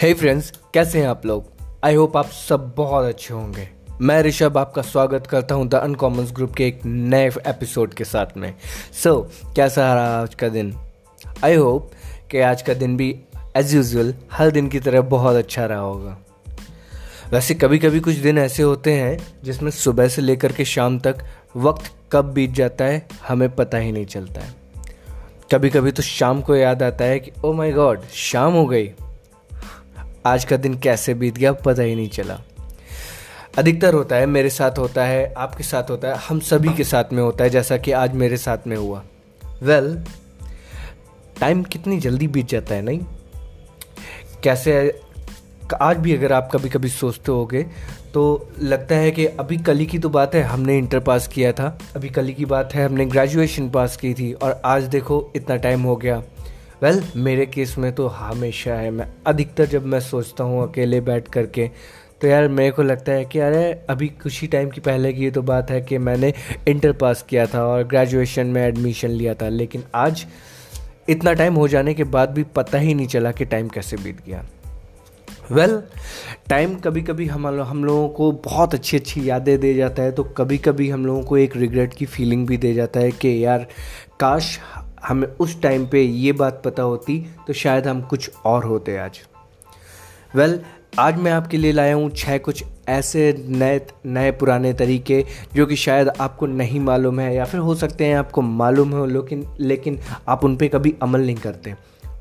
[0.00, 1.44] हे friends कैसे हैं आप लोग?
[1.84, 3.68] आई होप आप सब बहुत अच्छे होंगे।
[4.00, 8.26] मैं ऋषभ आपका स्वागत करता हूँ द अनकॉमन्स ग्रुप के एक नए एपिसोड के साथ
[8.36, 8.54] में।
[9.04, 10.76] सो so, कैसा रहा आज का दिन?
[11.44, 11.90] आई होप
[12.30, 13.20] कि आज का दिन भी
[13.56, 16.18] एज यूजल हर दिन की तरह बहुत अच्छा रहा होगा।
[17.30, 21.16] वैसे कभी कभी कुछ दिन ऐसे होते हैं जिसमें सुबह से लेकर के शाम तक
[21.56, 24.54] वक्त कब बीत जाता है हमें पता ही नहीं चलता है।
[25.52, 28.92] कभी कभी तो शाम को याद आता है कि ओ माय गॉड शाम हो गई।
[30.26, 32.40] आज का दिन कैसे बीत गया पता ही नहीं चला।
[33.58, 37.04] अधिकतर होता है मेरे साथ होता है आपके साथ होता है हम सभी के साथ
[37.12, 39.02] में होता है जैसा कि आज मेरे साथ में हुआ।
[39.62, 43.00] वेल well, टाइम कितनी जल्दी बीत जाता है नहीं?
[44.42, 45.00] कैसे
[45.80, 47.62] आज भी अगर आप कभी कभी सोचते होगे
[48.14, 51.78] तो लगता है कि अभी कल की तो बात है हमने इंटर पास किया था
[51.96, 55.82] अभी कल की बात है हमने ग्रेजुएशन पास की थी और आज देखो इतना टाइम
[55.82, 56.22] हो गया।
[56.82, 61.00] वेल well, मेरे केस में तो हमेशा है। मैं अधिकतर जब मैं सोचता हूँ अकेले
[61.00, 61.70] बैठ करके
[62.20, 65.24] तो यार मेरे को लगता है कि अरे अभी कुछ ही टाइम की पहले की
[65.24, 66.32] ये तो बात है कि मैंने
[66.68, 70.26] इंटर पास किया था और ग्रेजुएशन में एडमिशन लिया था। लेकिन आज
[71.08, 74.18] इतना टाइम हो जाने के बाद भी पता ही नहीं चला कि टाइम कैसे बीत
[74.26, 74.44] गया।
[75.52, 75.82] वेल well,
[76.48, 80.24] टाइम कभी कभी हम हम लोगों को बहुत अच्छी अच्छी यादें दे जाता है तो
[80.24, 83.66] कभी कभी हम लोगों को एक रिग्रेट की फीलिंग भी दे जाता है कि यार
[84.20, 84.58] काश
[85.06, 89.20] हमें उस टाइम पे ये बात पता होती तो शायद हम कुछ और होते आज।
[90.36, 90.64] वेल well,
[90.98, 95.76] आज मैं आपके लिए लाया हूँ छः कुछ ऐसे नए नए पुराने तरीके जो कि
[95.76, 99.98] शायद आपको नहीं मालूम है या फिर हो सकते हैं आपको मालूम हो लेकिन लेकिन
[100.28, 101.74] आप उन पर कभी अमल नहीं करते।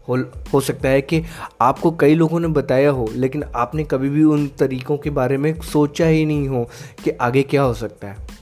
[0.08, 0.18] हो
[0.54, 1.24] हो सकता है कि
[1.62, 5.54] आपको कई लोगों ने बताया हो लेकिन आपने कभी भी उन तरीक़ों के बारे में
[5.62, 6.70] सोचा ही नहीं हो
[7.04, 8.39] कि आगे क्या हो सकता है।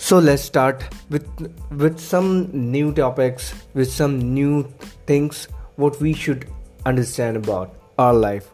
[0.00, 1.26] So let's start with
[1.70, 4.68] with some new topics, with some new
[5.06, 6.46] things what we should
[6.86, 8.50] understand about our life.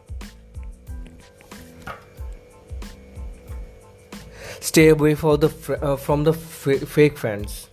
[4.59, 5.49] Stay away for the
[5.81, 7.67] uh, from the f- fake friends.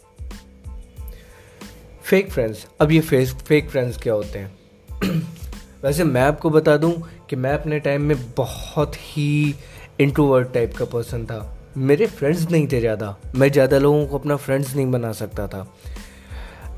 [2.03, 4.59] Fake friends अब ये fake fake friends क्या होते हैं
[5.85, 6.93] वैसे मैं आपको बता दूं
[7.29, 9.55] कि मैं अपने टाइम में बहुत ही
[10.01, 14.36] इंट्रोवर्ट टाइप का पर्सन था मेरे फ्रेंड्स नहीं थे ज़्यादा। मैं ज़्यादा लोगों को अपना
[14.36, 15.68] फ्रेंड्स नहीं बना सकता था।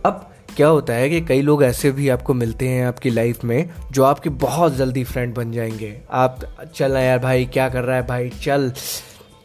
[0.05, 3.69] अब क्या होता है कि कई लोग ऐसे भी आपको मिलते हैं आपकी लाइफ में,
[3.91, 6.39] जो आपके बहुत जल्दी फ्रेंड बन जाएँगे। आप,
[6.75, 8.29] चल यार भाई, क्या कर रहा है भाई?
[8.43, 8.71] चल।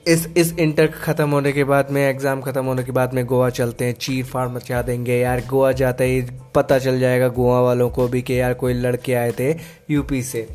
[0.09, 3.51] इस इस इंटर ख़त्म होने के बाद में एग्ज़ाम ख़त्म होने के बाद में गोवा
[3.51, 6.23] चलते हैं। चीर फाड़ मचा देंगे। यार, गोवा जाते ही
[6.55, 9.51] पता चल जाएगा गोवा वालों को भी कि यार कोई लड़के आए थे
[9.91, 10.49] यूपी से।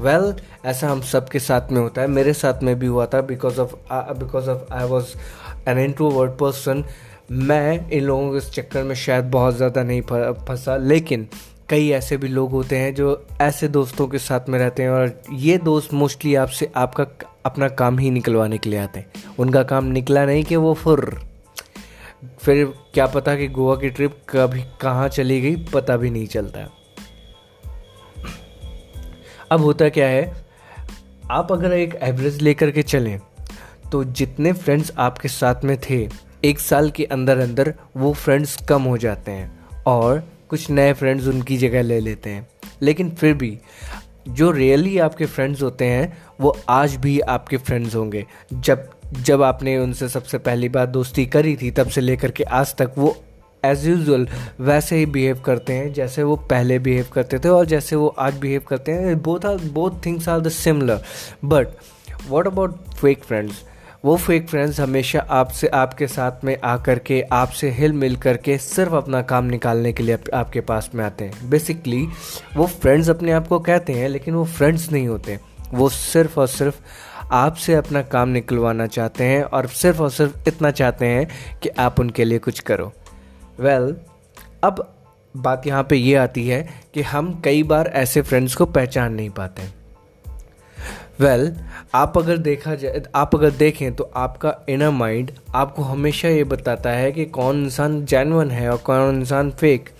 [0.00, 3.06] वेल well, ऐसा हम सब के साथ में होता है। मेरे साथ में भी हुआ
[3.06, 3.74] था because of
[4.18, 5.14] because of I was
[5.68, 6.84] an introvert person
[7.32, 11.26] मैं इन लोगों के चक्कर में शायद बहुत ज़्यादा नहीं फंसा। लेकिन
[11.68, 15.20] कई ऐसे भी लोग होते हैं जो ऐसे दोस्तों के साथ में रहते हैं और
[15.32, 17.06] ये दोस्त मोस्टली आपसे आपका
[17.46, 21.20] अपना काम ही निकलवाने के लिए आते हैं। उनका काम निकला नहीं कि वो फुर
[22.40, 26.68] फिर क्या पता कि गोवा की ट्रिप कभी कहाँ चली गई पता भी नहीं चलता।
[29.50, 30.44] अब होता क्या है?
[31.30, 33.20] आप अगर एक एवरेज लेकर के चलें
[33.92, 36.08] तो जितने फ्रेंड्स आपके साथ में थे,
[36.44, 41.26] एक साल के अंदर अंदर वो फ्रेंड्स कम हो जाते हैं और कुछ नए फ्रेंड्स
[41.26, 42.48] उनकी जगह ले लेते हैं।
[42.82, 43.58] लेकिन फिर भी,
[44.28, 49.78] जो रियली आपके फ्रेंड्स होते हैं, वो आज भी आपके फ्रेंड्स होंगे। जब जब आपने
[49.78, 53.16] उनसे सबसे पहली बार दोस्ती करी थी, तब से लेकर के आज तक वो
[53.64, 54.26] एज यूजल
[54.60, 58.38] वैसे ही बिहेव करते हैं जैसे वो पहले बिहेव करते थे और जैसे वो आज
[58.38, 61.02] बिहेव करते हैं। Both are both things are the similar
[61.44, 61.68] but
[62.28, 63.62] what about fake friends
[64.04, 68.94] वो फेक फ्रेंड्स हमेशा आपसे आपके साथ में आकर के आपसे हिल मिल करके सिर्फ़
[68.94, 72.06] अपना काम निकालने के लिए आप, आपके पास में आते हैं। बेसिकली
[72.56, 75.38] वो फ्रेंड्स अपने आप को कहते हैं लेकिन वो फ्रेंड्स नहीं होते।
[75.72, 76.76] वो सिर्फ़ और सिर्फ़
[77.32, 81.28] आपसे अपना काम निकलवाना चाहते हैं और सिर्फ़ और सिर्फ़ इतना चाहते हैं
[81.62, 82.92] कि आप उनके लिए कुछ करो।
[83.60, 83.98] वेल well,
[84.64, 84.94] अब
[85.36, 89.30] बात यहाँ पे ये आती है कि हम कई बार ऐसे फ्रेंड्स को पहचान नहीं
[89.30, 89.62] पाते
[91.20, 91.62] वेल well,
[91.94, 96.90] आप अगर देखा जाए आप अगर देखें तो आपका इनर माइंड आपको हमेशा ये बताता
[96.90, 99.90] है कि कौन इंसान जैनवन है और कौन इंसान फेक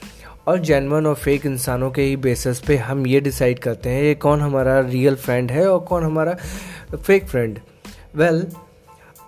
[0.46, 4.14] और जैनवन और फेक इंसानों के ही बेसिस पे हम ये डिसाइड करते हैं कि
[4.14, 6.36] कौन हमारा रियल फ्रेंड है और कौन हमारा
[6.96, 7.58] फेक फ्रेंड
[8.16, 8.46] वेल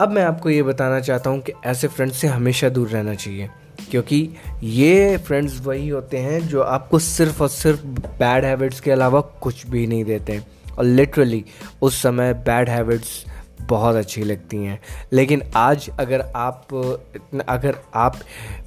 [0.00, 3.50] अब मैं आपको ये बताना चाहता हूँ कि ऐसे फ्रेंड से हमेशा दूर रहना चाहिए।
[3.90, 4.28] क्योंकि
[4.62, 7.86] ये फ्रेंड्स वही होते हैं जो आपको सिर्फ़ और सिर्फ़
[8.18, 10.40] बैड हैबिट्स के अलावा कुछ भी नहीं देते।
[10.78, 11.44] और लिटरली
[11.82, 13.24] उस समय बैड हैबिट्स
[13.60, 14.80] बहुत अच्छी लगती हैं।
[15.12, 16.66] लेकिन आज अगर आप
[17.48, 18.16] अगर आप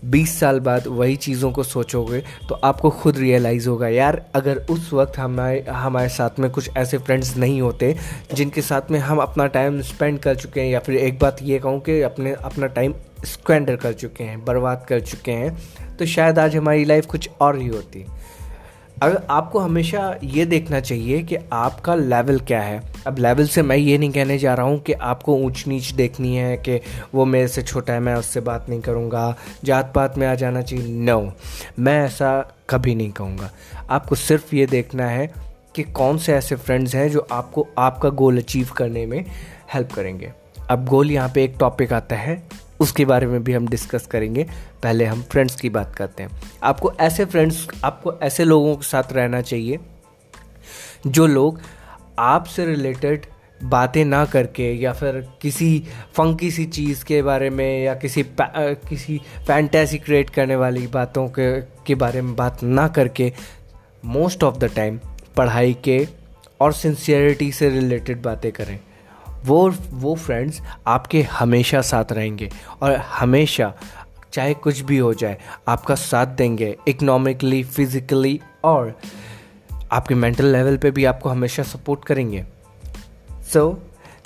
[0.05, 4.93] 20 साल बाद वही चीज़ों को सोचोगे तो आपको खुद रियलाइज़ होगा, यार, अगर उस
[4.93, 7.95] वक्त हमारे हमारे साथ में कुछ ऐसे फ्रेंड्स नहीं होते,
[8.33, 11.59] जिनके साथ में हम अपना टाइम स्पेंड कर चुके हैं, या फिर एक बात ये
[11.59, 12.93] कहूँ कि अपने, अपना टाइम
[13.25, 17.57] स्क्वेंडर कर चुके हैं, बर्बाद कर चुके हैं तो शायद आज हमारी लाइफ कुछ और
[17.57, 18.05] ही होती।
[19.03, 23.77] अगर आपको हमेशा ये देखना चाहिए कि आपका लेवल क्या है। अब लेवल से मैं
[23.77, 26.79] ये नहीं कहने जा रहा हूँ कि आपको ऊंच नीच देखनी है कि
[27.15, 30.61] वो मेरे से छोटा है, मैं उससे बात नहीं करूँगा जात पात में आ जाना
[30.61, 31.33] चाहिए। नो
[31.79, 32.39] मैं ऐसा
[32.69, 33.51] कभी नहीं कहूँगा।
[33.89, 35.31] आपको सिर्फ़ ये देखना है
[35.75, 39.23] कि कौन से ऐसे फ्रेंड्स हैं जो आपको, आपका गोल अचीव करने में
[39.73, 40.31] हेल्प करेंगे।
[40.69, 42.41] अब गोल यहाँ पे एक टॉपिक आता है
[42.79, 44.45] उसके बारे में भी हम डिस्कस करेंगे।
[44.83, 49.13] पहले हम फ्रेंड्स की बात करते हैं। आपको ऐसे फ्रेंड्स आपको ऐसे लोगों के साथ
[49.13, 49.79] रहना चाहिए,
[51.07, 51.59] जो लोग
[52.19, 53.25] आपसे रिलेटेड
[53.63, 55.83] बातें ना करके या फिर किसी
[56.13, 61.61] फंकी सी चीज़ के बारे में या किसी किसी फैंटेसी क्रिएट करने वाली बातों के
[61.61, 63.31] के बारे में बात ना करके
[64.05, 64.99] मोस्ट ऑफ़ द टाइम
[65.37, 66.07] पढ़ाई के
[66.61, 68.79] और सिंसियरिटी से रिलेटेड बातें करें।
[69.45, 72.49] वो वो फ्रेंड्स आपके हमेशा साथ रहेंगे
[72.81, 73.73] और हमेशा,
[74.33, 75.37] चाहे कुछ भी हो जाए,
[75.67, 78.99] आपका साथ देंगे इकोनॉमिकली फिज़िकली और
[79.91, 82.45] आपके मेंटल लेवल पे भी आपको हमेशा सपोर्ट करेंगे।
[83.53, 83.69] So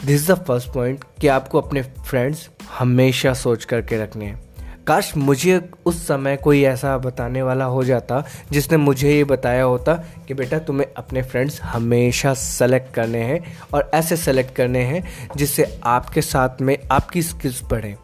[0.05, 2.49] this is the first point कि आपको अपने फ्रेंड्स
[2.79, 4.48] हमेशा सोच करके रखने हैं।
[4.89, 9.93] काश मुझे उस समय कोई ऐसा बताने वाला हो जाता जिसने मुझे ये बताया होता
[10.27, 15.79] कि बेटा तुम्हें अपने फ्रेंड्स हमेशा सेलेक्ट करने हैं और ऐसे सेलेक्ट करने हैं जिससे
[15.83, 17.95] आपके साथ में आपकी स्किल्स बढ़ें।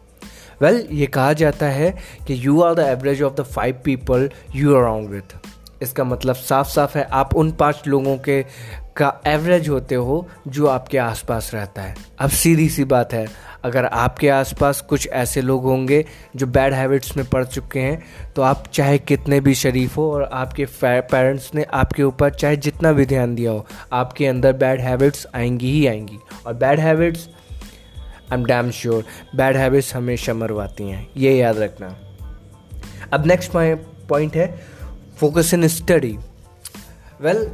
[0.60, 1.90] वेल well, ये कहा जाता है
[2.26, 5.36] कि you are the average of the five people you around with
[5.82, 8.44] इसका मतलब साफ़ साफ़ है आप उन पाँच लोगों के
[8.96, 13.26] का एवरेज होते हो जो आपके आसपास रहता है। अब सीधी सी बात है
[13.66, 16.04] अगर आपके आसपास कुछ ऐसे लोग होंगे
[16.36, 20.22] जो बैड हैबिट्स में पड़ चुके हैं तो आप चाहे कितने भी शरीफ हो और
[20.32, 25.26] आपके पेरेंट्स ने आपके ऊपर चाहे जितना भी ध्यान दिया हो, आपके अंदर बैड हैबिट्स
[25.34, 27.28] आएँगी ही आएँगी। और bad habits
[28.32, 29.04] I am damn sure
[29.36, 31.94] bad habits हमेशा मरवाती हैं। ये याद रखना।
[33.12, 33.52] अब नेक्स्ट
[34.08, 34.46] पॉइंट है
[35.18, 36.16] फोकस इन स्टडी
[37.20, 37.48] वेल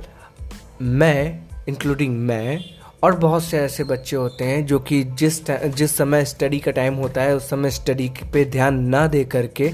[0.82, 2.58] मैं इंक्लूडिंग मैं
[3.02, 6.94] और बहुत से ऐसे बच्चे होते हैं जो कि जिस जिस समय स्टडी का टाइम
[6.94, 9.70] होता है, उस समय स्टडी पे ध्यान ना दे करके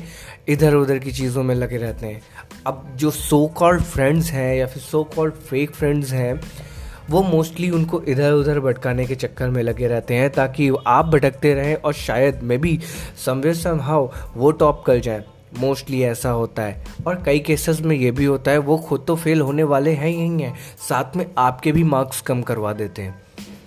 [0.49, 2.23] इधर उधर की चीज़ों में लगे रहते हैं।
[2.67, 6.41] अब जो सो कॉल्ड फ्रेंड्स हैं या फिर सो कॉल्ड फेक फ्रेंड्स हैं,
[7.11, 11.55] वो मोस्टली उनको इधर उधर भटकाने के चक्कर में लगे रहते हैं ताकि आप भटकते
[11.55, 12.79] रहें और शायद maybe
[13.25, 15.25] somewhere somehow वो टॉप कर जाएँ।
[15.59, 19.17] मोस्टली ऐसा होता है। और कई केसेस में ये भी होता है वो खुद तो
[19.17, 20.57] फेल होने वाले हैं ही हैं।
[20.89, 23.23] साथ में आपके भी मार्क्स कम करवा देते हैं।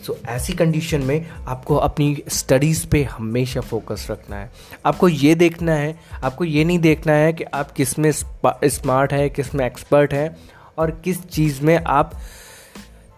[0.08, 4.52] सो so, ऐसी कंडीशन में आपको अपनी स्टडीज़ पे हमेशा फोकस रखना है।
[4.86, 9.66] आपको ये देखना है आपको ये नहीं देखना है कि आप किसमें स्मार्ट है किसमें
[9.66, 10.38] एक्सपर्ट है
[10.78, 12.14] और किस चीज़ में आप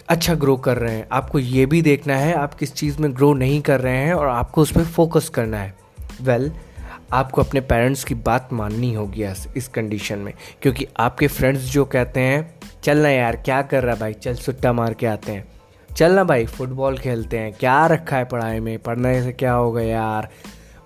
[0.10, 3.34] अच्छा ग्रो कर रहे हैं। आपको ये भी देखना है आप किस चीज़ में ग्रो
[3.34, 5.74] नहीं कर रहे हैं और आपको उस पर फोकस करना है।
[6.22, 6.73] वेल well,
[7.14, 9.24] आपको अपने पेरेंट्स की बात माननी होगी
[9.58, 13.96] इस कंडीशन में। क्योंकि आपके फ्रेंड्स जो कहते हैं, चल ना यार, क्या कर रहा
[13.96, 14.14] भाई?
[14.14, 15.46] चल सुट्टा मार के आते हैं।
[15.90, 18.78] चल ना भाई फुटबॉल खेलते हैं। क्या रखा है पढ़ाई में?
[18.80, 20.30] पढ़ने से क्या होगा यार?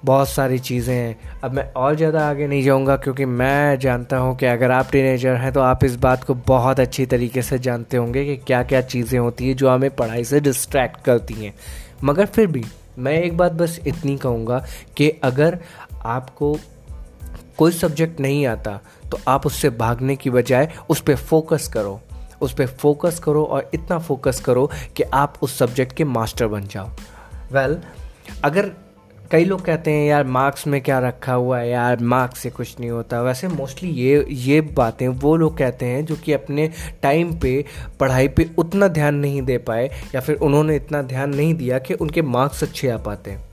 [0.05, 4.35] बहुत सारी चीज़ें हैं। अब मैं और ज़्यादा आगे नहीं जाऊँगा, क्योंकि मैं जानता हूँ
[4.37, 7.97] कि अगर आप टीनेजर हैं तो आप इस बात को बहुत अच्छी तरीके से जानते
[7.97, 11.53] होंगे कि क्या क्या चीज़ें होती हैं जो हमें पढ़ाई से डिस्ट्रैक्ट करती हैं।
[12.03, 12.63] मगर फिर भी,
[12.99, 14.63] मैं एक बात बस इतनी कहूँगा
[14.97, 15.57] कि अगर
[16.05, 16.57] आपको
[17.57, 18.79] कोई सब्जेक्ट नहीं आता
[19.11, 22.01] तो आप उससे भागने की बजाय उस पर फोकस करो।
[22.41, 26.67] उस पर फोकस करो और इतना फोकस करो कि आप उस सब्जेक्ट के मास्टर बन
[26.67, 26.89] जाओ।
[27.51, 28.71] वेल well, अगर
[29.31, 31.69] कई लोग कहते हैं यार मार्क्स में क्या रखा हुआ है?
[31.69, 36.05] यार मार्क्स से कुछ नहीं होता। वैसे मोस्टली ये ये बातें वो लोग कहते हैं
[36.05, 37.65] जो कि अपने टाइम पे
[37.99, 41.93] पढ़ाई पे उतना ध्यान नहीं दे पाए या फिर उन्होंने इतना ध्यान नहीं दिया कि
[41.93, 43.46] उनके मार्क्स अच्छे आ पाते हैं।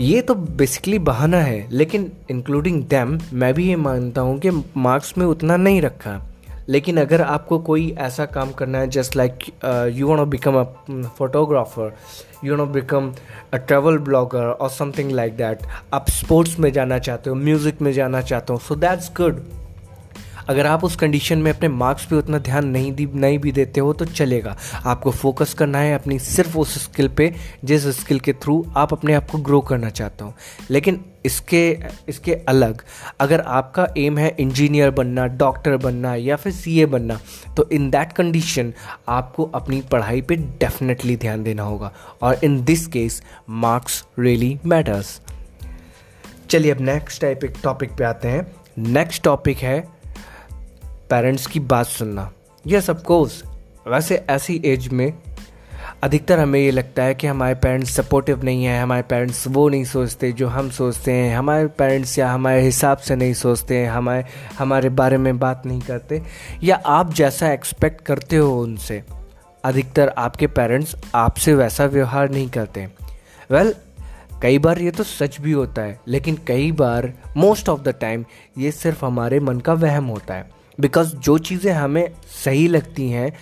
[0.00, 5.16] ये तो बेसिकली बहाना है, लेकिन इंक्लूडिंग दैम मैं भी ये मानता हूँ कि मार्क्स
[5.18, 6.20] में उतना नहीं रखा।
[6.68, 9.38] लेकिन अगर आपको कोई ऐसा काम करना है just like
[9.96, 10.62] you want become a
[11.18, 11.94] photographer
[12.44, 13.12] you want become
[13.52, 17.92] a travel blogger और समथिंग लाइक दैट आप स्पोर्ट्स में जाना चाहते हो म्यूज़िक में
[17.92, 19.42] जाना चाहते हो सो दैट्स गुड
[20.48, 23.80] अगर आप उस कंडीशन में अपने मार्क्स पे उतना ध्यान नहीं दी, नहीं भी देते
[23.80, 24.56] हो तो चलेगा।
[24.86, 27.32] आपको फोकस करना है अपनी सिर्फ़ उस स्किल पे,
[27.64, 30.34] जिस स्किल के थ्रू आप अपने आप को ग्रो करना चाहते हो।
[30.70, 32.82] लेकिन इसके इसके अलग,
[33.20, 37.18] अगर आपका एम है इंजीनियर बनना डॉक्टर बनना, या फिर सीए बनना
[37.56, 38.72] तो इन दैट कंडीशन
[39.08, 45.20] आपको अपनी पढ़ाई पे डेफिनेटली ध्यान देना होगा। और in this case marks really matters
[46.50, 48.46] चलिए अब नेक्स्ट टाइप टॉपिक पे आते हैं।
[48.78, 50.01] नेक्स्ट टॉपिक है
[51.12, 52.32] पेरेंट्स की बात सुनना।
[52.66, 53.42] यस ऑफकोर्स
[53.88, 55.12] वैसे ऐसी एज में
[56.02, 59.84] अधिकतर हमें ये लगता है कि हमारे पेरेंट्स सपोर्टिव नहीं है हमारे पेरेंट्स वो नहीं
[59.84, 64.24] सोचते जो हम सोचते हैं हमारे पेरेंट्स या हमारे हिसाब से नहीं सोचते हैं हमारे
[64.58, 66.22] हमारे बारे में बात नहीं करते
[66.62, 69.04] या आप जैसा एक्सपेक्ट करते हो उनसे
[69.64, 72.88] अधिकतर आपके पेरेंट्स आपसे वैसा व्यवहार नहीं करते
[73.50, 73.80] वेल well,
[74.42, 78.24] कई बार ये तो सच भी होता है लेकिन कई बार मोस्ट ऑफ़ द टाइम
[78.58, 83.32] ये सिर्फ़ हमारे मन का वहम होता है। बिकॉज़ जो चीज़ें हमें सही लगती हैं,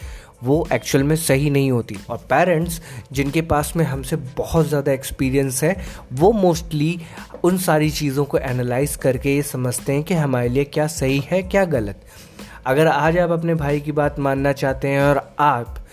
[0.45, 2.81] वो एक्चुअल में सही नहीं होती। और पेरेंट्स
[3.13, 5.77] जिनके पास में हमसे बहुत ज़्यादा एक्सपीरियंस है,
[6.13, 6.99] वो मोस्टली
[7.45, 11.43] उन सारी चीज़ों को एनालाइज करके ये समझते हैं कि हमारे लिए क्या सही है,
[11.43, 12.05] क्या गलत।
[12.67, 15.85] अगर आज आप अपने भाई की बात मानना चाहते हैं और आप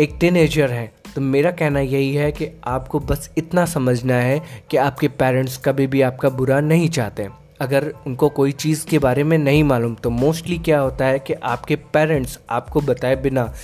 [0.00, 4.76] एक टीनेजर हैं तो मेरा कहना यही है कि आपको बस इतना समझना है कि
[4.78, 7.28] आपके पेरेंट्स कभी भी आपका बुरा नहीं चाहते।
[7.60, 11.32] अगर उनको कोई चीज़ के बारे में नहीं मालूम तो मोस्टली क्या होता है कि
[11.32, 13.54] आपके पेरेंट्स आपको बताए बिना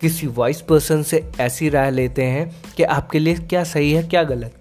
[0.00, 4.22] किसी वॉइस पर्सन से ऐसी राय लेते हैं कि आपके लिए क्या सही है, क्या
[4.22, 4.54] गलत।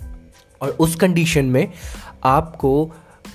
[0.61, 1.71] और उस कंडीशन में
[2.23, 2.91] आपको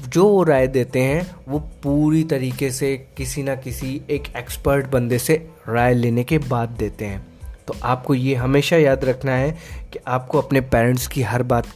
[0.09, 5.19] जो वो राय देते हैं, वो पूरी तरीके से किसी ना किसी एक एक्सपर्ट बंदे
[5.19, 7.32] से राय लेने के बाद देते हैं।
[7.73, 9.51] तो आपको ये हमेशा याद रखना है
[9.93, 11.67] कि आपको अपने पेरेंट्स की हर बात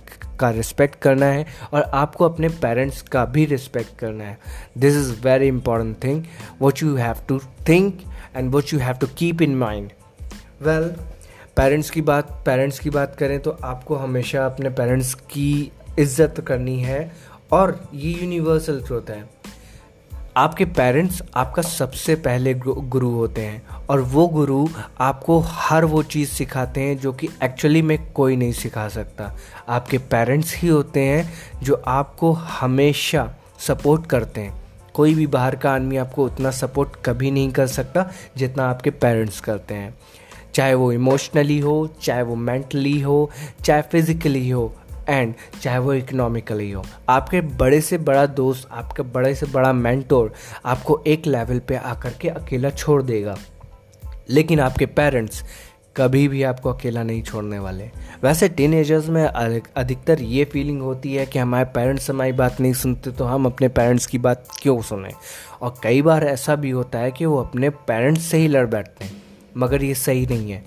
[0.40, 4.38] का रिस्पेक्ट करना है और आपको अपने पेरेंट्स का भी रिस्पेक्ट करना है।
[4.78, 6.22] This is very important thing
[6.60, 7.38] what you have to
[7.68, 8.00] think
[8.36, 9.90] and what you have to keep in mind
[10.62, 10.88] well
[11.56, 16.78] parents की बात पेरेंट्स की बात करें तो आपको हमेशा अपने पेरेंट्स की इज़्ज़त करनी
[16.80, 17.00] है
[17.52, 19.24] और ये यूनिवर्सल ट्रूथ है।
[20.36, 24.66] आपके पेरेंट्स आपका सबसे पहले गुरु होते हैं और वो गुरु
[25.00, 29.32] आपको हर वो चीज़ सिखाते हैं जो कि एक्चुअली में कोई नहीं सिखा सकता।
[29.68, 33.28] आपके पेरेंट्स ही होते हैं जो आपको हमेशा
[33.58, 34.62] सपोर्ट करते हैं।
[34.94, 39.40] कोई भी बाहर का आदमी आपको उतना सपोर्ट कभी नहीं कर सकता जितना आपके पेरेंट्स
[39.40, 39.94] करते हैं।
[40.54, 43.30] चाहे वो इमोशनली हो, चाहे वो मेंटली हो,
[43.64, 44.72] चाहे फिज़िकली हो
[45.08, 50.32] एंड, चाहे वो इकोनॉमिकली हो। आपके बड़े से बड़ा दोस्त, आपके बड़े से बड़ा मेंटोर
[50.66, 53.36] आपको एक लेवल पे आकर के अकेला छोड़ देगा।
[54.30, 55.44] लेकिन आपके पेरेंट्स
[55.96, 57.90] कभी भी आपको अकेला नहीं छोड़ने वाले।
[58.22, 58.70] वैसे टीन
[59.08, 63.46] में अधिकतर ये फीलिंग होती है कि हमारे पेरेंट्स हमारी बात नहीं सुनते तो हम
[63.46, 65.10] अपने पेरेंट्स की बात क्यों सुने?
[65.62, 69.04] और कई बार ऐसा भी होता है कि वो अपने पेरेंट्स से ही लड़ बैठते
[69.04, 69.22] हैं,
[69.56, 70.62] मगर ये सही नहीं है।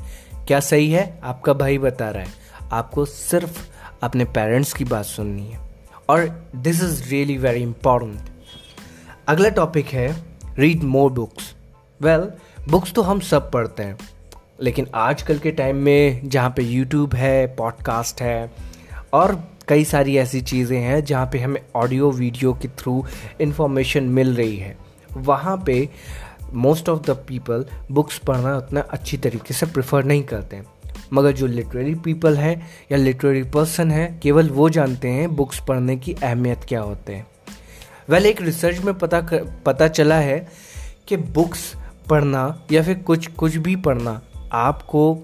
[0.48, 1.20] क्या सही है?
[1.24, 2.30] आपका भाई बता रहा है।
[2.72, 3.68] आपको सिर्फ़
[4.04, 5.60] अपने पेरेंट्स की बात सुननी है।
[6.10, 8.30] और this is really very important
[9.28, 10.10] अगला टॉपिक है
[10.60, 11.54] read more books
[12.02, 12.32] well
[12.70, 13.98] books तो हम सब पढ़ते हैं,
[14.62, 18.52] लेकिन आजकल के टाइम में जहाँ पे यूट्यूब है पॉडकास्ट है,
[19.14, 19.36] और
[19.68, 23.04] कई सारी ऐसी चीज़ें हैं जहाँ पे हमें ऑडियो वीडियो के थ्रू
[23.42, 24.78] इन्फॉर्मेशन मिल रही है।
[25.10, 25.88] वहाँ पे
[26.54, 30.66] most of the people books पढ़ना उतना अच्छी तरीके से प्रेफर नहीं करते हैं।
[31.14, 35.98] मगर जो लिटरेरी पीपल हैं या लिटरेरी पर्सन हैं केवल वो जानते हैं बुक्स पढ़ने
[35.98, 37.28] की अहमियत क्या होते हैं।
[38.10, 40.48] वेल एक रिसर्च में पता कर, पता चला है
[41.08, 41.74] कि बुक्स
[42.10, 45.20] पढ़ना या फिर कुछ कुछ भी पढ़ना आपको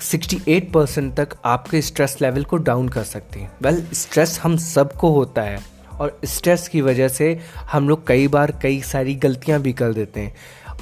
[0.00, 5.10] 68 परसेंट तक आपके स्ट्रेस लेवल को डाउन कर सकते हैं। वेल स्ट्रेस हम सबको
[5.10, 5.58] होता है
[6.00, 7.40] और स्ट्रेस की वजह से
[7.72, 10.34] हम लोग कई बार कई सारी गलतियाँ भी कर देते हैं।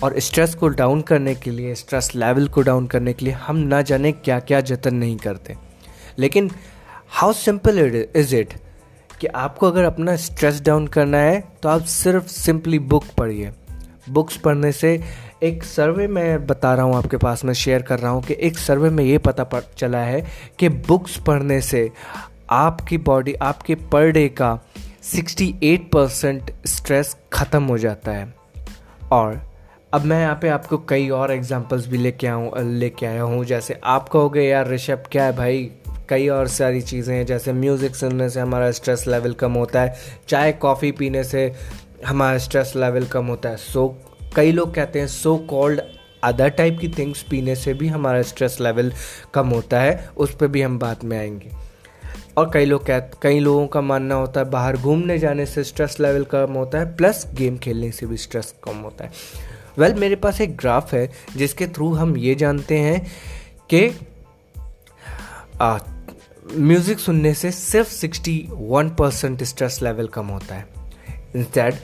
[0.02, 3.56] और स्ट्रेस को डाउन करने के लिए स्ट्रेस लेवल को डाउन करने के लिए हम
[3.56, 5.56] ना जाने क्या क्या जतन नहीं करते।
[6.18, 6.50] लेकिन
[7.10, 8.54] how simple it is it
[9.20, 13.52] कि आपको अगर अपना स्ट्रेस डाउन करना है तो आप सिर्फ़ सिंपली बुक पढ़िए।
[14.10, 15.02] बुक्स पढ़ने से
[15.42, 18.58] एक सर्वे मैं बता रहा हूँ आपके पास, में शेयर कर रहा हूँ कि एक
[18.58, 20.24] सर्वे में ये पता चला है
[20.58, 21.90] कि बुक्स पढ़ने से
[22.50, 24.58] आपकी बॉडी आपके पर डे का
[25.04, 28.34] 68 परसेंट स्ट्रेस ख़त्म हो जाता है।
[29.12, 29.51] और
[29.94, 33.80] अब मैं यहाँ पे आपको कई और एग्जांपल्स भी लेके आऊँ लेके आया हूँ। जैसे
[33.84, 35.70] आप कहोगे, यार ऋषभ, क्या है भाई?
[36.08, 39.94] कई और सारी चीज़ें हैं, जैसे म्यूज़िक सुनने से हमारा स्ट्रेस लेवल कम होता है।
[40.28, 41.52] चाय कॉफ़ी पीने से
[42.06, 44.00] हमारा स्ट्रेस लेवल कम होता है। सो
[44.36, 45.80] कई लोग कहते हैं सो कॉल्ड
[46.24, 48.92] अदर टाइप की थिंग्स पीने से भी हमारा स्ट्रेस लेवल
[49.34, 51.50] कम होता है। उस पर भी हम बाद में आएँगे।
[52.36, 55.96] और कई लोग कह, कई लोगों का मानना होता है, बाहर घूमने जाने से स्ट्रेस
[56.00, 59.10] लेवल कम होता है प्लस गेम खेलने से भी स्ट्रेस कम होता है।
[59.78, 63.06] वेल well, मेरे पास एक ग्राफ है जिसके थ्रू हम ये जानते हैं
[63.74, 63.88] कि
[66.58, 70.66] म्यूज़िक सुनने से सिर्फ़ 61 परसेंट स्ट्रेस लेवल कम होता है।
[71.36, 71.74] इंस्टेड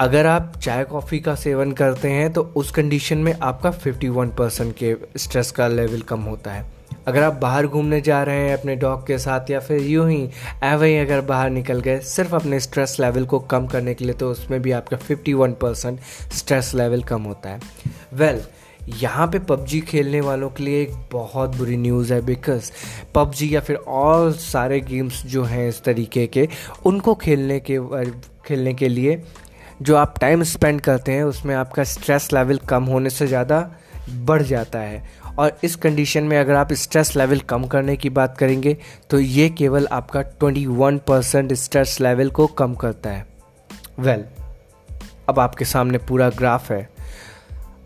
[0.00, 4.74] अगर आप चाय कॉफ़ी का सेवन करते हैं तो उस कंडीशन में आपका 51 परसेंट
[4.82, 6.75] के स्ट्रेस का लेवल कम होता है।
[7.06, 10.30] अगर आप बाहर घूमने जा रहे हैं अपने डॉग के साथ या फिर यूँ ही
[10.64, 14.14] एवे ही अगर बाहर निकल गए सिर्फ़ अपने स्ट्रेस लेवल को कम करने के लिए
[14.14, 16.00] तो उसमें भी आपका 51 परसेंट
[16.32, 17.60] स्ट्रेस लेवल कम होता है।
[18.12, 18.50] वेल well,
[18.88, 22.70] यहाँ पे पबजी खेलने वालों के लिए एक बहुत बुरी न्यूज़ है बिकॉज़
[23.14, 26.48] पबजी या फिर और सारे गेम्स जो हैं इस तरीके के
[26.86, 27.78] उनको खेलने के
[28.48, 29.22] खेलने के लिए
[29.82, 33.70] जो आप टाइम स्पेंड करते हैं उसमें आपका स्ट्रेस लेवल कम होने से ज़्यादा
[34.10, 38.38] बढ़ जाता है। और इस कंडीशन में अगर आप स्ट्रेस लेवल कम करने की बात
[38.38, 38.76] करेंगे
[39.10, 43.26] तो ये केवल आपका 21 परसेंट स्ट्रेस लेवल को कम करता है।
[43.98, 46.88] वेल well, अब आपके सामने पूरा ग्राफ है।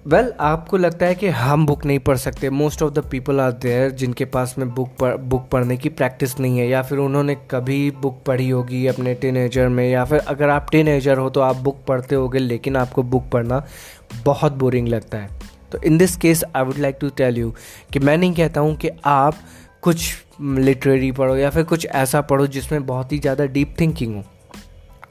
[0.06, 3.40] वेल well, आपको लगता है कि हम बुक नहीं पढ़ सकते। Most of the people
[3.40, 6.98] are there जिनके पास में बुक पढ़ बुक पढ़ने की प्रैक्टिस नहीं है या फिर
[6.98, 11.40] उन्होंने कभी बुक पढ़ी होगी अपने टीनेजर में या फिर अगर आप टीनेजर हो तो
[11.40, 13.66] आप बुक पढ़ते होगे लेकिन आपको बुक पढ़ना
[14.24, 15.39] बहुत बोरिंग लगता है।
[15.72, 17.54] तो in this case I would like to tell you
[17.92, 19.38] कि मैं नहीं कहता हूँ कि आप
[19.82, 24.24] कुछ लिटरेरी पढ़ो या फिर कुछ ऐसा पढ़ो जिसमें बहुत ही ज़्यादा डीप थिंकिंग हो।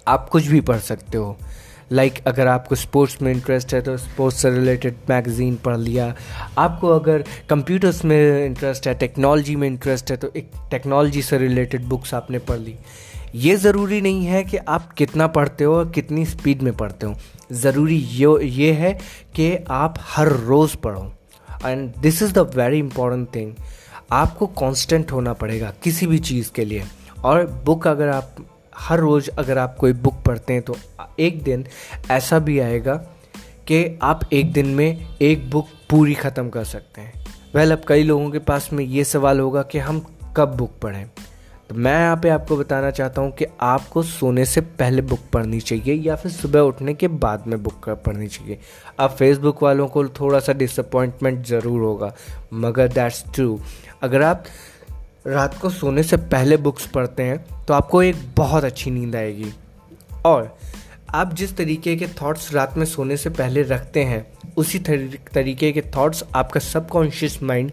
[0.07, 1.37] आप कुछ भी पढ़ सकते हो।
[1.91, 6.13] लाइक like, अगर आपको स्पोर्ट्स में इंटरेस्ट है तो स्पोर्ट्स से रिलेटेड मैगज़ीन पढ़ लिया।
[6.57, 11.85] आपको अगर कंप्यूटर्स में इंटरेस्ट है टेक्नोलॉजी में इंटरेस्ट है तो एक टेक्नोलॉजी से रिलेटेड
[11.85, 12.75] बुक्स आपने पढ़ ली।
[13.35, 17.15] ये ज़रूरी नहीं है कि आप कितना पढ़ते हो और कितनी स्पीड में पढ़ते हो।
[17.51, 18.91] ज़रूरी ये ये है
[19.35, 21.11] कि आप हर रोज़ पढ़ो।
[21.65, 23.53] And this is the very important thing
[24.11, 26.83] आपको कांस्टेंट होना पड़ेगा किसी भी चीज़ के लिए।
[27.23, 28.35] और बुक अगर आप,
[28.77, 30.75] हर रोज़ अगर आप कोई बुक पढ़ते हैं तो
[31.19, 31.65] एक दिन
[32.11, 32.95] ऐसा भी आएगा
[33.67, 37.25] कि आप एक दिन में एक बुक पूरी ख़त्म कर सकते हैं।
[37.55, 40.05] वेल अब कई लोगों के पास में ये सवाल होगा कि हम
[40.37, 41.05] कब बुक पढ़ें?
[41.69, 45.59] तो मैं यहाँ पे आपको बताना चाहता हूँ कि आपको सोने से पहले बुक पढ़नी
[45.61, 48.57] चाहिए या फिर सुबह उठने के बाद में बुक पढ़नी चाहिए।
[48.99, 52.13] अब फेसबुक वालों को थोड़ा सा डिसअपॉइंटमेंट ज़रूर होगा,
[52.53, 53.59] मगर दैट्स ट्रू
[54.03, 54.43] अगर आप
[55.27, 59.51] रात को सोने से पहले बुक्स पढ़ते हैं तो आपको एक बहुत अच्छी नींद आएगी।
[60.25, 60.57] और
[61.11, 64.25] आप जिस तरीके के थॉट्स रात में सोने से पहले रखते हैं,
[64.57, 67.71] उसी तरीके के थॉट्स आपका सबकॉन्शियस माइंड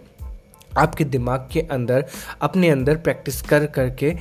[0.77, 2.05] आपके दिमाग के अंदर,
[2.43, 4.15] अपने अंदर प्रैक्टिस कर करके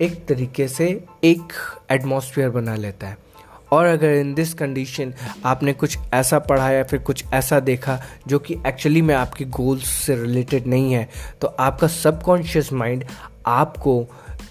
[0.00, 0.86] एक तरीके से
[1.24, 1.52] एक
[1.90, 3.24] एटमॉस्फेयर बना लेता है।
[3.72, 5.12] और अगर इन दिस कंडीशन
[5.44, 9.86] आपने कुछ ऐसा पढ़ा या फिर कुछ ऐसा देखा जो कि एक्चुअली में आपके गोल्स
[9.86, 11.08] से रिलेटेड नहीं है
[11.40, 13.04] तो आपका सबकॉन्शियस माइंड
[13.46, 14.04] आपको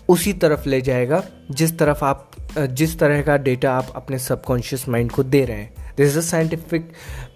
[0.09, 5.11] उसी तरफ़ ले जाएगा, जिस तरफ़ आप, जिस तरह का डेटा आप अपने सबकॉन्शियस माइंड
[5.11, 6.91] को दे रहे हैं। This is a scientific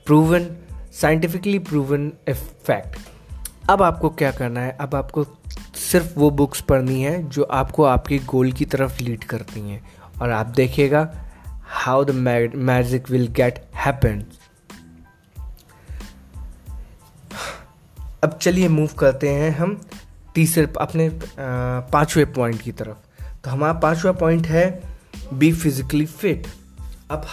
[0.06, 0.48] proven
[1.02, 2.98] scientifically proven fact
[3.70, 4.78] अब आपको क्या करना है?
[4.82, 5.24] अब आपको
[5.76, 9.82] सिर्फ़ वो बुक्स पढ़नी है जो आपको आपके गोल की तरफ़ लीड करती हैं।
[10.22, 11.02] और आप देखिएगा
[11.76, 12.12] how the
[12.56, 14.24] magic will get happen
[18.24, 19.80] अब चलिए मूव करते हैं हम
[20.36, 21.10] तीसरे, अपने
[21.94, 24.66] पाँचवें पॉइंट की तरफ़। तो हमारा पांचवा पॉइंट है
[25.34, 26.48] बी फिजिकली फिट
[27.12, 27.26] अब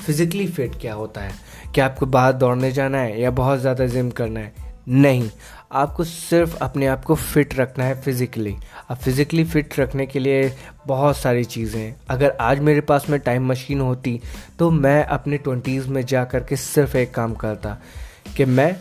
[0.00, 1.32] फिजिकली फिट क्या होता है?
[1.74, 4.63] क्या आपको बाहर दौड़ने जाना है या बहुत ज़्यादा जिम करना है?
[4.86, 5.28] नहीं,
[5.72, 8.54] आपको सिर्फ़ अपने आप को फिट रखना है फिज़िकली
[8.90, 10.52] अब फिज़िकली फिट रखने के लिए
[10.86, 14.20] बहुत सारी चीज़ें। हैं अगर आज मेरे पास में टाइम मशीन होती
[14.58, 17.76] तो मैं अपने ट्वेंटीज़ में जा कर के सिर्फ़ एक काम करता
[18.36, 18.74] कि मैं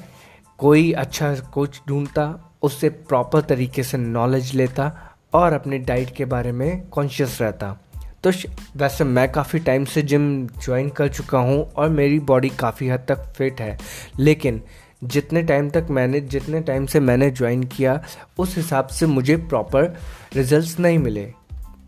[0.59, 4.91] कोई अच्छा कोच ढूंढता, उससे प्रॉपर तरीके से नॉलेज लेता
[5.33, 7.77] और अपने डाइट के बारे में कॉन्शियस रहता।
[8.23, 8.31] तो
[8.77, 10.25] वैसे मैं काफ़ी टाइम से जिम
[10.63, 13.77] ज्वाइन कर चुका हूँ और मेरी बॉडी काफ़ी हद तक फिट है।
[14.19, 14.61] लेकिन
[15.03, 18.03] जितने टाइम तक मैंने जितने टाइम से मैंने ज्वाइन किया
[18.39, 19.93] उस हिसाब से मुझे प्रॉपर
[20.35, 21.33] रिजल्ट्स नहीं मिले।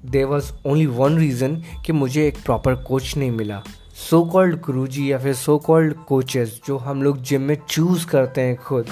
[0.05, 3.61] They was only one reason कि मुझे एक प्रॉपर कोच नहीं मिला।
[4.09, 8.41] सो कॉल्ड गुरु या फिर सो कॉल्ड कोचेस जो हम लोग जिम में चूज़ करते
[8.41, 8.87] हैं खुद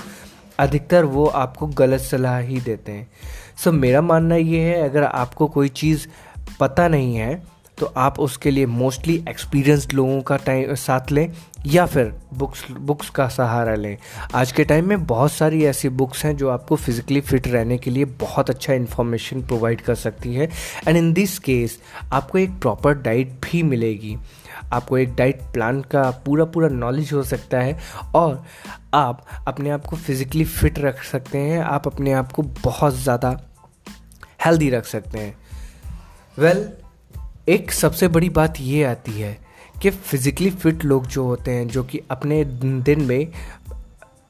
[0.60, 3.08] अधिकतर वो आपको गलत सलाह ही देते हैं।
[3.64, 6.08] सो so, मेरा मानना ये है अगर आपको कोई चीज़
[6.60, 7.44] पता नहीं है
[7.78, 11.32] तो आप उसके लिए मोस्टली एक्सपीरियंस लोगों का टाइम साथ लें।
[11.66, 13.98] या फिर बुक्स बुक्स का सहारा लें।
[14.36, 17.92] आज के टाइम में बहुत सारी ऐसी बुक्स हैं जो आपको फिज़िकली फिट रहने के
[17.92, 20.50] लिए बहुत अच्छा इन्फॉर्मेशन प्रोवाइड कर सकती है।
[20.88, 21.80] एंड इन दिस केस
[22.14, 24.16] आपको एक प्रॉपर डाइट भी मिलेगी।
[24.74, 27.78] आपको एक डाइट प्लान का पूरा पूरा नॉलेज हो सकता है
[28.16, 28.44] और
[28.94, 33.38] आप अपने आप को फिज़िकली फिट रख सकते हैं। आप अपने आप को बहुत ज़्यादा
[34.46, 35.36] हेल्दी रख सकते हैं।
[36.38, 39.43] वेल well, एक सबसे बड़ी बात ये आती है
[39.84, 43.28] कि फिज़िकली फिट लोग जो होते हैं जो कि अपने दिन में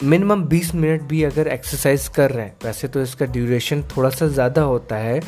[0.04, 4.28] मिनिमम 20 मिनट भी अगर एक्सरसाइज कर रहे हैं, वैसे तो इसका ड्यूरेशन थोड़ा सा
[4.28, 5.20] ज़्यादा होता है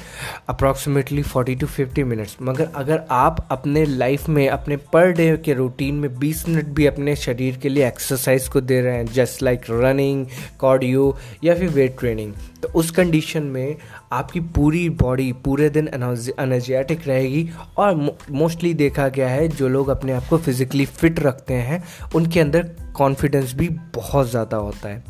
[0.49, 5.53] अप्रॉक्सीमेटली 40 टू 50 मिनट्स मगर अगर आप अपने लाइफ में, अपने पर डे के
[5.53, 9.43] रूटीन में 20 मिनट भी अपने शरीर के लिए एक्सरसाइज को दे रहे हैं जस्ट
[9.43, 10.25] लाइक रनिंग
[10.61, 13.75] कार्डियो या फिर वेट ट्रेनिंग तो उस कंडीशन में
[14.11, 20.11] आपकी पूरी बॉडी पूरे दिन एनर्जेटिक रहेगी और मोस्टली देखा गया है जो लोग अपने
[20.11, 21.83] आप को फिज़िकली फिट रखते हैं,
[22.15, 25.03] उनके अंदर कॉन्फिडेंस भी बहुत ज़्यादा होता है।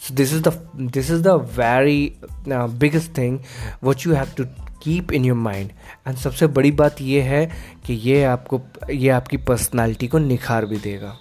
[0.00, 0.52] So this is the
[0.92, 2.14] this is the very
[2.48, 3.38] biggest thing
[3.84, 4.44] what you have to
[4.82, 5.70] keep in your mind
[6.08, 7.46] and सबसे बड़ी बात यह है
[7.86, 8.60] कि ये आपको,
[8.90, 11.16] ये आपकी पर्सनालिटी को निखार भी देगा।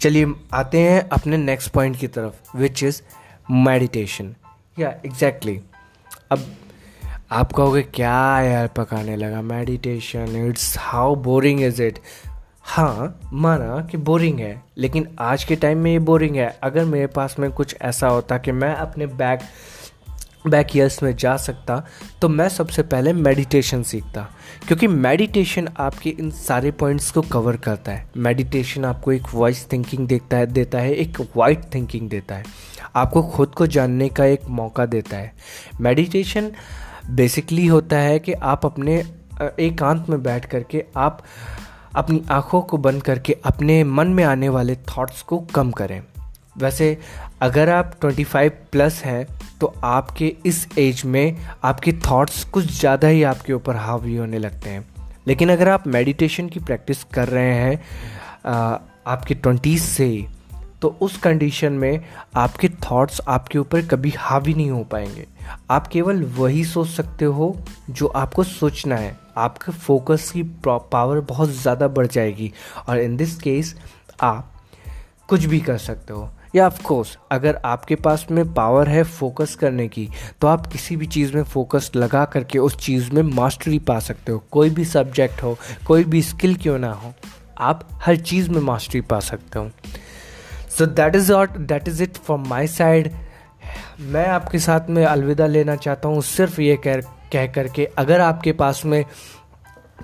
[0.00, 3.02] चलिए आते हैं अपने नेक्स्ट पॉइंट की तरफ़ विच इज़
[3.50, 4.34] मेडिटेशन
[4.78, 5.60] या एग्जैक्टली
[6.30, 6.44] अब
[7.32, 9.40] आप कहोगे, क्या यार पकाने लगा?
[9.42, 11.98] Meditation it's how boring is it
[12.64, 17.06] हाँ माना कि बोरिंग है, लेकिन आज के टाइम में ये बोरिंग है। अगर मेरे
[17.06, 19.40] पास में कुछ ऐसा होता कि मैं अपने बैक
[20.46, 21.76] बैक ईयर्स में जा सकता
[22.20, 24.26] तो मैं सबसे पहले मेडिटेशन सीखता।
[24.66, 30.06] क्योंकि मेडिटेशन आपके इन सारे पॉइंट्स को कवर करता है। मेडिटेशन आपको एक वॉइस थिंकिंग
[30.08, 32.44] देखता है, देता है, एक वाइट थिंकिंग देता है।
[32.96, 35.32] आपको खुद को जानने का एक मौका देता है।
[35.80, 36.50] मेडिटेशन
[37.10, 39.02] बेसिकली होता है कि आप अपने
[39.60, 41.22] एकांत में बैठ करके आप
[41.96, 46.00] अपनी आँखों को बंद करके अपने मन में आने वाले थॉट्स को कम करें।
[46.58, 46.96] वैसे,
[47.42, 49.26] अगर आप 25 प्लस हैं
[49.60, 54.70] तो आपके इस एज में आपके थॉट्स कुछ ज़्यादा ही आपके ऊपर हावी होने लगते
[54.70, 54.84] हैं।
[55.26, 57.76] लेकिन अगर आप मेडिटेशन की प्रैक्टिस कर रहे हैं
[59.06, 60.08] आपके ट्वेंटीज़ से
[60.82, 62.04] तो उस कंडीशन में
[62.36, 65.26] आपके थॉट्स आपके ऊपर कभी हावी नहीं हो पाएँगे।
[65.70, 67.56] आप केवल वही सोच सकते हो
[67.90, 72.52] जो आपको सोचना है। आपके फोकस की पावर बहुत ज़्यादा बढ़ जाएगी
[72.88, 73.74] और इन दिस केस
[74.22, 74.52] आप
[75.28, 79.54] कुछ भी कर सकते हो। या ऑफ़ कोर्स अगर आपके पास में पावर है फोकस
[79.54, 80.08] करने की
[80.40, 84.32] तो आप किसी भी चीज़ में फोकस लगा करके उस चीज़ में मास्टरी पा सकते
[84.32, 87.14] हो। कोई भी सब्जेक्ट हो, कोई भी स्किल क्यों ना हो,
[87.58, 89.70] आप हर चीज़ में मास्टरी पा सकते हो।
[90.78, 93.10] So that is ought that is it from my side
[94.02, 97.00] मैं आपके साथ में अलविदा लेना चाहता हूँ। सिर्फ़ ये कह
[97.32, 99.04] कह करके, अगर आपके पास में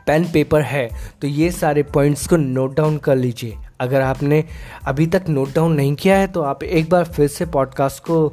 [0.06, 0.88] पेन पेपर है
[1.22, 4.44] तो ये सारे पॉइंट्स को नोट डाउन कर लीजिए। अगर आपने
[4.86, 8.26] अभी तक नोट डाउन नहीं किया है तो आप एक बार फिर से पॉडकास्ट को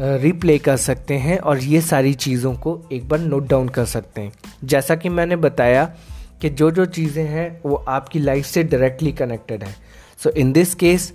[0.00, 4.20] रिप्ले कर सकते हैं और ये सारी चीज़ों को एक बार नोट डाउन कर सकते
[4.20, 4.32] हैं।
[4.64, 5.84] जैसा कि मैंने बताया
[6.40, 9.74] कि जो जो चीज़ें हैं, वो आपकी लाइफ से डायरेक्टली कनेक्टेड है।
[10.20, 11.12] सो इन दिस केस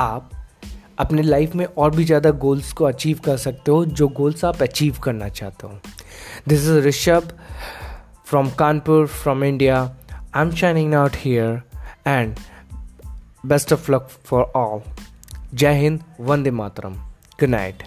[0.00, 0.30] आप
[0.98, 4.62] अपने लाइफ में और भी ज़्यादा गोल्स को अचीव कर सकते हो, जो गोल्स आप
[4.62, 5.78] अचीव करना चाहते हो।
[6.48, 7.32] This is Rishabh
[8.26, 9.82] from Kanpur from India
[10.34, 11.62] I am shining out here
[12.06, 12.36] and
[13.46, 14.82] best of luck for all
[15.54, 16.94] जय हिंद वंदे मातरम
[17.40, 17.82] गुड नाइट